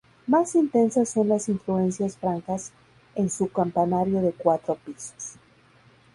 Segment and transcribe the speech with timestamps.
[0.25, 2.71] Más intensas son las influencias francas
[3.13, 5.35] en su campanario de cuatro pisos.